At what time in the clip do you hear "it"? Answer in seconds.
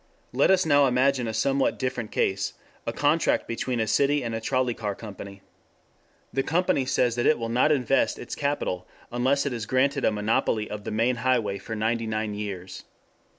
7.27-7.37, 9.45-9.53